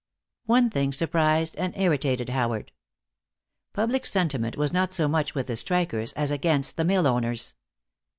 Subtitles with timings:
[0.47, 2.71] One thing surprised and irritated Howard.
[3.71, 7.53] Public sentiment was not so much with the strikers, as against the mill owners.